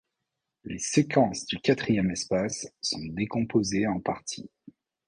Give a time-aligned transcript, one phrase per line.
[0.63, 4.49] Les séquences du quatrième espace sont décomposées en parties.